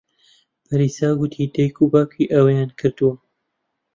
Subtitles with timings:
[0.67, 3.13] پەریسا گوتی دایک و باوکی ئەوەیان کردووە.